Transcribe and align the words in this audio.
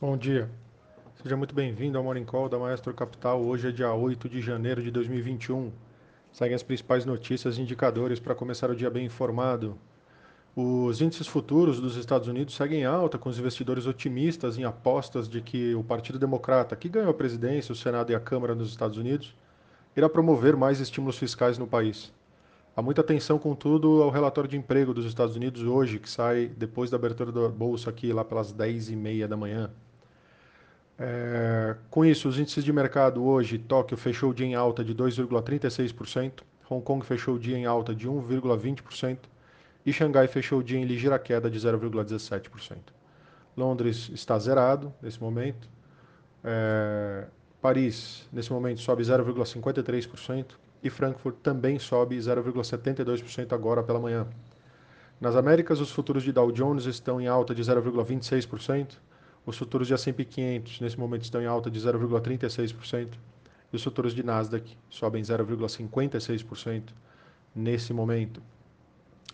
Bom 0.00 0.16
dia. 0.16 0.48
Seja 1.22 1.36
muito 1.36 1.54
bem-vindo 1.54 1.98
ao 1.98 2.02
Morning 2.02 2.24
Call 2.24 2.48
da 2.48 2.58
Maestro 2.58 2.94
Capital. 2.94 3.38
Hoje 3.42 3.68
é 3.68 3.70
dia 3.70 3.92
8 3.92 4.30
de 4.30 4.40
janeiro 4.40 4.82
de 4.82 4.90
2021. 4.90 5.70
Seguem 6.32 6.54
as 6.54 6.62
principais 6.62 7.04
notícias 7.04 7.58
e 7.58 7.60
indicadores 7.60 8.18
para 8.18 8.34
começar 8.34 8.70
o 8.70 8.74
dia 8.74 8.88
bem 8.88 9.04
informado. 9.04 9.76
Os 10.56 11.02
índices 11.02 11.26
futuros 11.26 11.78
dos 11.82 11.96
Estados 11.96 12.28
Unidos 12.28 12.54
seguem 12.54 12.86
alta, 12.86 13.18
com 13.18 13.28
os 13.28 13.38
investidores 13.38 13.84
otimistas 13.84 14.56
em 14.56 14.64
apostas 14.64 15.28
de 15.28 15.42
que 15.42 15.74
o 15.74 15.84
Partido 15.84 16.18
Democrata, 16.18 16.74
que 16.74 16.88
ganhou 16.88 17.10
a 17.10 17.14
presidência, 17.14 17.70
o 17.70 17.76
Senado 17.76 18.10
e 18.10 18.14
a 18.14 18.20
Câmara 18.20 18.54
nos 18.54 18.70
Estados 18.70 18.96
Unidos, 18.96 19.36
irá 19.94 20.08
promover 20.08 20.56
mais 20.56 20.80
estímulos 20.80 21.18
fiscais 21.18 21.58
no 21.58 21.66
país. 21.66 22.10
Há 22.74 22.80
muita 22.80 23.02
atenção, 23.02 23.38
contudo, 23.38 24.02
ao 24.02 24.08
relatório 24.08 24.48
de 24.48 24.56
emprego 24.56 24.94
dos 24.94 25.04
Estados 25.04 25.36
Unidos 25.36 25.62
hoje, 25.62 25.98
que 25.98 26.08
sai 26.08 26.46
depois 26.46 26.88
da 26.88 26.96
abertura 26.96 27.30
da 27.30 27.50
bolsa 27.50 27.90
aqui, 27.90 28.10
lá 28.14 28.24
pelas 28.24 28.50
10h30 28.50 29.26
da 29.26 29.36
manhã. 29.36 29.70
É, 31.02 31.76
com 31.88 32.04
isso, 32.04 32.28
os 32.28 32.38
índices 32.38 32.62
de 32.62 32.70
mercado 32.70 33.24
hoje, 33.24 33.56
Tóquio 33.56 33.96
fechou 33.96 34.30
o 34.30 34.34
dia 34.34 34.46
em 34.46 34.54
alta 34.54 34.84
de 34.84 34.94
2,36%, 34.94 36.42
Hong 36.68 36.84
Kong 36.84 37.04
fechou 37.04 37.36
o 37.36 37.38
dia 37.38 37.56
em 37.56 37.64
alta 37.64 37.94
de 37.94 38.06
1,20% 38.06 39.18
e 39.86 39.92
Xangai 39.94 40.28
fechou 40.28 40.58
o 40.58 40.62
dia 40.62 40.78
em 40.78 40.84
ligeira 40.84 41.18
queda 41.18 41.50
de 41.50 41.58
0,17%. 41.58 42.76
Londres 43.56 44.10
está 44.12 44.38
zerado 44.38 44.92
nesse 45.00 45.18
momento. 45.20 45.70
É, 46.44 47.26
Paris, 47.62 48.28
nesse 48.30 48.52
momento, 48.52 48.80
sobe 48.82 49.02
0,53% 49.02 50.44
e 50.82 50.90
Frankfurt 50.90 51.36
também 51.42 51.78
sobe 51.78 52.18
0,72% 52.18 53.54
agora 53.54 53.82
pela 53.82 53.98
manhã. 53.98 54.26
Nas 55.18 55.34
Américas, 55.34 55.80
os 55.80 55.90
futuros 55.90 56.22
de 56.22 56.30
Dow 56.30 56.52
Jones 56.52 56.84
estão 56.84 57.20
em 57.20 57.26
alta 57.26 57.54
de 57.54 57.62
0,26%, 57.62 58.98
os 59.50 59.58
futuros 59.58 59.86
de 59.86 59.94
S&P 59.94 60.24
500 60.24 60.80
nesse 60.80 60.98
momento 60.98 61.22
estão 61.22 61.42
em 61.42 61.46
alta 61.46 61.70
de 61.70 61.78
0,36% 61.78 63.08
e 63.72 63.76
os 63.76 63.82
futuros 63.82 64.14
de 64.14 64.22
Nasdaq 64.22 64.76
sobem 64.88 65.22
0,56% 65.22 66.82
nesse 67.54 67.92
momento. 67.92 68.42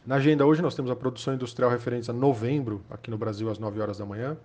Na 0.04 0.16
agenda 0.16 0.44
hoje 0.44 0.62
nós 0.62 0.74
temos 0.74 0.90
a 0.90 0.96
produção 0.96 1.34
industrial 1.34 1.70
referente 1.70 2.10
a 2.10 2.14
novembro, 2.14 2.82
aqui 2.90 3.10
no 3.10 3.18
Brasil 3.18 3.50
às 3.50 3.58
9 3.58 3.80
horas 3.80 3.98
da 3.98 4.04
manhã. 4.04 4.36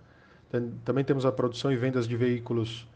Também 0.84 1.04
temos 1.04 1.24
a 1.24 1.32
produção 1.32 1.72
e 1.72 1.76
vendas 1.76 2.06
de 2.06 2.16
veículos 2.16 2.86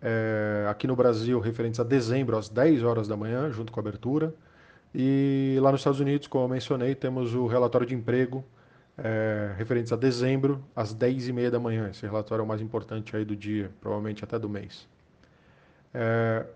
é, 0.00 0.66
aqui 0.68 0.86
no 0.86 0.96
Brasil, 0.96 1.38
referentes 1.38 1.78
a 1.78 1.84
dezembro, 1.84 2.36
às 2.36 2.48
10 2.48 2.82
horas 2.82 3.06
da 3.06 3.16
manhã, 3.16 3.50
junto 3.50 3.70
com 3.70 3.78
a 3.78 3.82
abertura. 3.82 4.34
E 4.94 5.58
lá 5.60 5.70
nos 5.70 5.80
Estados 5.80 6.00
Unidos, 6.00 6.26
como 6.26 6.44
eu 6.44 6.48
mencionei, 6.48 6.94
temos 6.94 7.34
o 7.34 7.46
relatório 7.46 7.86
de 7.86 7.94
emprego 7.94 8.44
é, 8.98 9.54
referentes 9.56 9.92
a 9.92 9.96
dezembro, 9.96 10.62
às 10.74 10.94
10h30 10.94 11.50
da 11.50 11.58
manhã. 11.58 11.88
Esse 11.90 12.06
relatório 12.06 12.42
é 12.42 12.44
o 12.44 12.48
mais 12.48 12.60
importante 12.60 13.16
aí 13.16 13.24
do 13.24 13.36
dia, 13.36 13.70
provavelmente 13.80 14.24
até 14.24 14.38
do 14.38 14.48
mês. 14.48 14.88
É, 15.94 16.46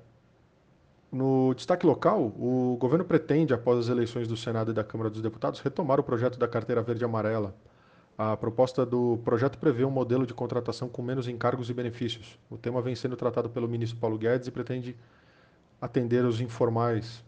no 1.11 1.55
destaque 1.55 1.87
local, 1.87 2.33
o 2.39 2.77
governo 2.81 3.05
pretende, 3.05 3.55
após 3.55 3.79
as 3.79 3.89
eleições 3.89 4.27
do 4.27 4.37
Senado 4.37 4.71
e 4.71 4.75
da 4.75 4.85
Câmara 4.85 5.09
dos 5.09 5.23
Deputados, 5.23 5.61
retomar 5.61 6.01
o 6.01 6.03
projeto 6.03 6.39
da 6.39 6.49
carteira 6.49 6.83
verde-amarela 6.83 7.55
a 8.19 8.35
proposta 8.35 8.87
do 8.87 9.19
projeto 9.19 9.59
prevê 9.59 9.85
um 9.85 9.91
modelo 9.91 10.27
de 10.27 10.33
contratação 10.33 10.89
com 10.89 11.03
menos 11.03 11.29
encargos 11.29 11.69
e 11.69 11.75
benefícios. 11.75 12.39
O 12.49 12.57
tema 12.57 12.81
vem 12.81 12.95
sendo 12.95 13.15
tratado 13.15 13.51
pelo 13.51 13.69
ministro 13.69 14.01
Paulo 14.01 14.17
Guedes 14.17 14.49
e 14.49 14.51
pretende 14.51 14.97
atender 15.81 16.25
os 16.25 16.41
informais. 16.41 17.23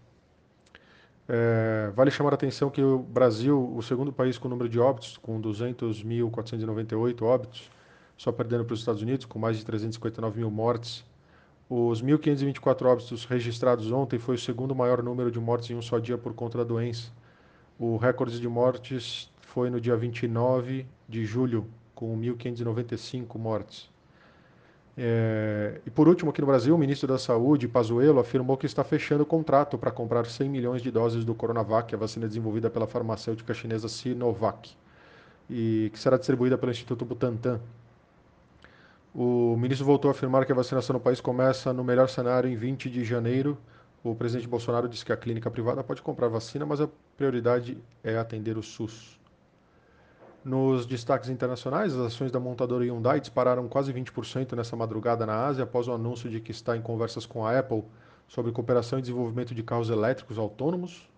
É, 1.29 1.91
vale 1.95 2.11
chamar 2.11 2.33
a 2.33 2.35
atenção 2.35 2.71
que 2.71 2.81
o 2.81 3.01
Brasil, 3.01 3.75
o 3.77 3.83
segundo 3.83 4.11
país 4.11 4.39
com 4.39 4.49
número 4.49 4.69
de 4.69 4.81
óbitos, 4.81 5.19
com 5.19 5.41
200.498 5.41 7.23
óbitos, 7.23 7.71
só 8.17 8.33
perdendo 8.33 8.65
para 8.65 8.73
os 8.73 8.81
Estados 8.81 9.03
Unidos, 9.03 9.27
com 9.27 9.39
mais 9.39 9.59
de 9.59 9.65
359 9.67 10.39
mil 10.39 10.51
mortes. 10.51 11.05
Os 11.69 12.03
1.524 12.03 12.87
óbitos 12.87 13.27
registrados 13.27 13.93
ontem 13.93 14.19
foi 14.19 14.37
o 14.37 14.39
segundo 14.39 14.75
maior 14.75 15.03
número 15.03 15.31
de 15.31 15.39
mortes 15.39 15.69
em 15.69 15.75
um 15.75 15.83
só 15.83 15.99
dia 15.99 16.17
por 16.17 16.33
conta 16.33 16.59
da 16.59 16.65
doença. 16.65 17.13
O 17.79 17.99
recorde 17.99 18.41
de 18.41 18.49
mortes 18.49 19.31
foi 19.41 19.69
no 19.69 19.79
dia 19.79 19.97
29 19.97 20.87
de 21.07 21.27
julho, 21.27 21.67
com 21.95 22.19
1.595 22.19 23.39
mortes. 23.39 23.91
É, 25.01 25.81
e 25.87 25.91
por 25.91 26.09
último, 26.09 26.31
aqui 26.31 26.41
no 26.41 26.47
Brasil, 26.49 26.75
o 26.75 26.79
ministro 26.79 27.07
da 27.07 27.19
Saúde, 27.19 27.69
Pazuello, 27.69 28.19
afirmou 28.19 28.57
que 28.57 28.67
está 28.67 28.83
fechando 28.83 29.23
o 29.23 29.27
contrato 29.27 29.79
para 29.79 29.93
comprar 29.93 30.27
100 30.27 30.49
milhões 30.49 30.83
de 30.83 30.91
doses 30.91 31.25
do 31.25 31.37
Coronavac, 31.37 31.95
a 31.95 31.99
vacina 31.99 32.27
desenvolvida 32.27 32.69
pela 32.69 32.85
farmacêutica 32.85 33.55
chinesa 33.55 33.89
Sinovac, 33.89 34.77
e 35.49 35.89
que 35.93 35.99
será 36.01 36.17
distribuída 36.17 36.59
pelo 36.59 36.73
Instituto 36.73 37.05
Butantan. 37.05 37.61
O 39.15 39.57
ministro 39.57 39.87
voltou 39.87 40.09
a 40.09 40.13
afirmar 40.13 40.45
que 40.45 40.51
a 40.51 40.55
vacinação 40.55 40.95
no 40.95 41.01
país 41.01 41.21
começa 41.21 41.73
no 41.73 41.85
melhor 41.85 42.09
cenário 42.09 42.51
em 42.51 42.57
20 42.57 42.91
de 42.91 43.05
janeiro. 43.05 43.57
O 44.03 44.17
presidente 44.17 44.49
Bolsonaro 44.49 44.89
disse 44.89 45.05
que 45.05 45.13
a 45.13 45.17
clínica 45.17 45.49
privada 45.49 45.83
pode 45.85 46.03
comprar 46.03 46.27
vacina, 46.27 46.67
mas 46.67 46.81
a 46.81 46.89
prioridade 47.17 47.79
é 48.03 48.17
atender 48.19 48.59
o 48.59 48.65
SUS. 48.65 49.19
Nos 50.45 50.87
destaques 50.87 51.29
internacionais, 51.29 51.95
as 51.95 52.07
ações 52.07 52.31
da 52.31 52.39
montadora 52.39 52.85
Hyundai 52.85 53.21
dispararam 53.21 53.69
quase 53.69 53.93
20% 53.93 54.55
nessa 54.55 54.77
madrugada 54.77 55.27
na 55.27 55.47
Ásia 55.47 55.65
após 55.65 55.89
o 55.89 55.93
anúncio 55.93 56.31
de 56.31 56.41
que 56.41 56.53
está 56.53 56.77
em 56.77 56.81
conversas 56.81 57.27
com 57.27 57.45
a 57.45 57.59
Apple 57.59 57.83
sobre 58.29 58.53
cooperação 58.53 58.99
e 58.99 59.03
desenvolvimento 59.03 59.55
de 59.55 59.63
carros 59.63 59.91
elétricos 59.91 60.39
autônomos. 60.39 61.09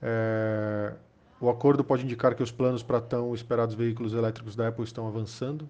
É... 0.00 0.94
O 1.40 1.48
acordo 1.48 1.84
pode 1.84 2.04
indicar 2.04 2.34
que 2.34 2.42
os 2.42 2.50
planos 2.50 2.82
para 2.82 3.00
tão 3.00 3.34
esperados 3.34 3.74
veículos 3.74 4.12
elétricos 4.12 4.54
da 4.54 4.68
Apple 4.68 4.84
estão 4.84 5.08
avançando. 5.08 5.68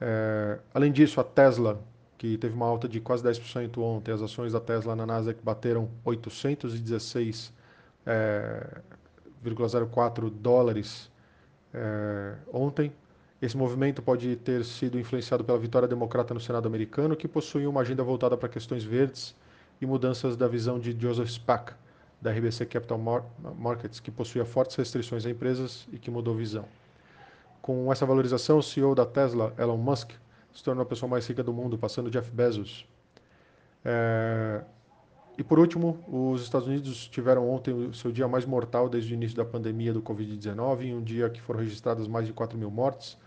É... 0.00 0.58
Além 0.74 0.92
disso, 0.92 1.18
a 1.18 1.24
Tesla, 1.24 1.80
que 2.18 2.36
teve 2.36 2.54
uma 2.54 2.66
alta 2.66 2.86
de 2.86 3.00
quase 3.00 3.24
10% 3.24 3.78
ontem, 3.78 4.12
as 4.12 4.20
ações 4.20 4.52
da 4.52 4.60
Tesla 4.60 4.94
na 4.94 5.06
Nasdaq 5.06 5.40
bateram 5.42 5.88
816,04 6.04 7.52
é... 8.06 8.82
dólares 10.30 11.10
é, 11.74 12.34
ontem. 12.52 12.92
Esse 13.42 13.56
movimento 13.56 14.00
pode 14.00 14.36
ter 14.36 14.64
sido 14.64 14.98
influenciado 14.98 15.44
pela 15.44 15.58
vitória 15.58 15.86
democrata 15.86 16.32
no 16.32 16.40
Senado 16.40 16.66
americano, 16.66 17.14
que 17.14 17.28
possui 17.28 17.66
uma 17.66 17.82
agenda 17.82 18.02
voltada 18.02 18.36
para 18.36 18.48
questões 18.48 18.84
verdes 18.84 19.34
e 19.80 19.84
mudanças 19.84 20.36
da 20.36 20.48
visão 20.48 20.78
de 20.78 20.96
Joseph 20.98 21.28
Spack, 21.28 21.74
da 22.22 22.30
RBC 22.30 22.64
Capital 22.66 22.98
Markets, 23.58 24.00
que 24.00 24.10
possuía 24.10 24.46
fortes 24.46 24.76
restrições 24.76 25.26
a 25.26 25.30
empresas 25.30 25.86
e 25.92 25.98
que 25.98 26.10
mudou 26.10 26.34
visão. 26.34 26.64
Com 27.60 27.92
essa 27.92 28.06
valorização, 28.06 28.58
o 28.58 28.62
CEO 28.62 28.94
da 28.94 29.04
Tesla, 29.04 29.52
Elon 29.58 29.76
Musk, 29.76 30.12
se 30.54 30.62
tornou 30.62 30.82
a 30.82 30.86
pessoa 30.86 31.10
mais 31.10 31.26
rica 31.26 31.42
do 31.42 31.52
mundo, 31.52 31.76
passando 31.76 32.10
Jeff 32.10 32.30
Bezos. 32.30 32.86
É, 33.84 34.62
e 35.36 35.42
por 35.42 35.58
último, 35.58 35.98
os 36.06 36.42
Estados 36.42 36.68
Unidos 36.68 37.08
tiveram 37.08 37.50
ontem 37.50 37.72
o 37.72 37.92
seu 37.92 38.12
dia 38.12 38.28
mais 38.28 38.44
mortal 38.44 38.88
desde 38.88 39.12
o 39.12 39.14
início 39.14 39.36
da 39.36 39.44
pandemia 39.44 39.92
do 39.92 40.00
Covid-19, 40.00 40.82
em 40.82 40.94
um 40.94 41.02
dia 41.02 41.28
que 41.28 41.40
foram 41.40 41.58
registradas 41.58 42.06
mais 42.06 42.26
de 42.26 42.32
4 42.32 42.56
mil 42.56 42.70
mortes. 42.70 43.18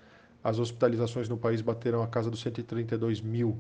As 0.41 0.57
hospitalizações 0.57 1.28
no 1.28 1.38
país 1.38 1.62
bateram 1.62 2.01
a 2.01 2.07
casa 2.07 2.31
dos 2.31 2.40
132 2.40 3.19
mil. 3.19 3.57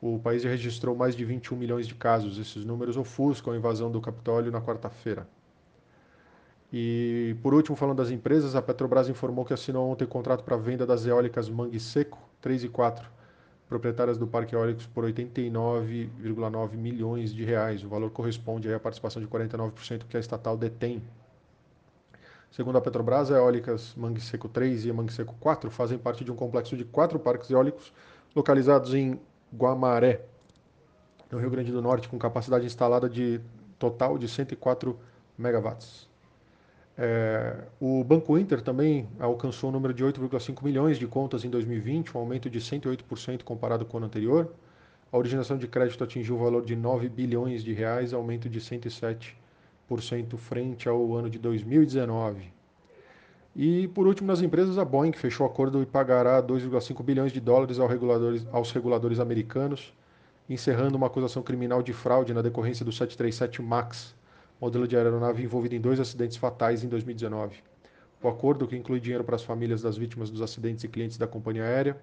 O 0.00 0.18
país 0.18 0.42
registrou 0.44 0.96
mais 0.96 1.14
de 1.14 1.24
21 1.26 1.56
milhões 1.56 1.86
de 1.86 1.94
casos. 1.94 2.38
Esses 2.38 2.64
números 2.64 2.96
ofuscam 2.96 3.52
a 3.52 3.56
invasão 3.56 3.90
do 3.90 4.00
Capitólio 4.00 4.50
na 4.50 4.62
quarta-feira. 4.62 5.28
E 6.72 7.36
por 7.42 7.52
último, 7.52 7.76
falando 7.76 7.98
das 7.98 8.10
empresas, 8.10 8.56
a 8.56 8.62
Petrobras 8.62 9.10
informou 9.10 9.44
que 9.44 9.52
assinou 9.52 9.90
ontem 9.90 10.04
o 10.04 10.08
contrato 10.08 10.42
para 10.42 10.54
a 10.54 10.58
venda 10.58 10.86
das 10.86 11.04
eólicas 11.04 11.50
Mangue 11.50 11.78
Seco 11.78 12.18
3 12.40 12.64
e 12.64 12.68
4 12.70 13.21
proprietárias 13.72 14.18
do 14.18 14.26
Parque 14.26 14.54
Eólicos 14.54 14.86
por 14.86 15.02
89,9 15.04 16.72
milhões 16.74 17.32
de 17.32 17.42
reais. 17.42 17.82
O 17.82 17.88
valor 17.88 18.10
corresponde 18.10 18.70
à 18.70 18.78
participação 18.78 19.22
de 19.22 19.26
49% 19.26 20.02
que 20.06 20.14
a 20.14 20.20
estatal 20.20 20.58
detém. 20.58 21.02
Segundo 22.50 22.76
a 22.76 22.82
Petrobras, 22.82 23.30
a 23.30 23.38
eólicas 23.38 23.94
Mangue 23.96 24.20
Seco 24.20 24.46
3 24.46 24.84
e 24.84 24.92
Mangue 24.92 25.10
Seco 25.10 25.34
4 25.40 25.70
fazem 25.70 25.96
parte 25.96 26.22
de 26.22 26.30
um 26.30 26.36
complexo 26.36 26.76
de 26.76 26.84
quatro 26.84 27.18
parques 27.18 27.50
eólicos 27.50 27.94
localizados 28.36 28.92
em 28.92 29.18
Guamaré, 29.56 30.20
no 31.30 31.38
Rio 31.38 31.48
Grande 31.48 31.72
do 31.72 31.80
Norte, 31.80 32.10
com 32.10 32.18
capacidade 32.18 32.66
instalada 32.66 33.08
de 33.08 33.40
total 33.78 34.18
de 34.18 34.28
104 34.28 34.98
megawatts. 35.38 36.11
É, 36.96 37.56
o 37.80 38.04
Banco 38.04 38.36
Inter 38.36 38.60
também 38.60 39.08
alcançou 39.18 39.70
um 39.70 39.72
número 39.72 39.94
de 39.94 40.04
8,5 40.04 40.62
milhões 40.62 40.98
de 40.98 41.06
contas 41.06 41.44
em 41.44 41.50
2020, 41.50 42.16
um 42.16 42.20
aumento 42.20 42.50
de 42.50 42.60
108% 42.60 43.42
comparado 43.44 43.84
com 43.84 43.96
o 43.96 43.98
ano 43.98 44.06
anterior. 44.06 44.52
A 45.10 45.16
originação 45.16 45.56
de 45.56 45.66
crédito 45.66 46.04
atingiu 46.04 46.36
o 46.36 46.38
valor 46.38 46.64
de 46.64 46.76
9 46.76 47.08
bilhões 47.08 47.64
de 47.64 47.72
reais, 47.72 48.12
aumento 48.12 48.48
de 48.48 48.60
107% 48.60 49.34
frente 50.36 50.88
ao 50.88 51.14
ano 51.14 51.28
de 51.28 51.38
2019. 51.38 52.52
E 53.54 53.88
por 53.88 54.06
último, 54.06 54.28
nas 54.28 54.40
empresas, 54.40 54.78
a 54.78 54.84
Boeing 54.84 55.12
fechou 55.12 55.46
acordo 55.46 55.82
e 55.82 55.86
pagará 55.86 56.42
2,5 56.42 57.02
bilhões 57.02 57.32
de 57.32 57.40
dólares 57.40 57.78
aos 57.78 57.90
reguladores, 57.90 58.46
aos 58.50 58.72
reguladores 58.72 59.20
americanos, 59.20 59.92
encerrando 60.48 60.96
uma 60.96 61.06
acusação 61.06 61.42
criminal 61.42 61.82
de 61.82 61.92
fraude 61.92 62.32
na 62.32 62.40
decorrência 62.40 62.84
do 62.84 62.92
737 62.92 63.60
MAX, 63.60 64.14
modelo 64.62 64.86
de 64.86 64.96
aeronave 64.96 65.42
envolvido 65.42 65.74
em 65.74 65.80
dois 65.80 65.98
acidentes 65.98 66.36
fatais 66.36 66.84
em 66.84 66.88
2019. 66.88 67.56
O 68.22 68.28
acordo, 68.28 68.68
que 68.68 68.76
inclui 68.76 69.00
dinheiro 69.00 69.24
para 69.24 69.34
as 69.34 69.42
famílias 69.42 69.82
das 69.82 69.96
vítimas 69.96 70.30
dos 70.30 70.40
acidentes 70.40 70.84
e 70.84 70.88
clientes 70.88 71.18
da 71.18 71.26
companhia 71.26 71.64
aérea, 71.64 71.96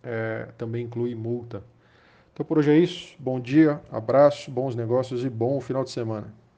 é, 0.00 0.48
também 0.56 0.84
inclui 0.84 1.12
multa. 1.16 1.64
Então 2.32 2.46
por 2.46 2.58
hoje 2.58 2.70
é 2.70 2.78
isso. 2.78 3.16
Bom 3.18 3.40
dia, 3.40 3.82
abraço, 3.90 4.48
bons 4.48 4.76
negócios 4.76 5.24
e 5.24 5.28
bom 5.28 5.60
final 5.60 5.82
de 5.82 5.90
semana. 5.90 6.32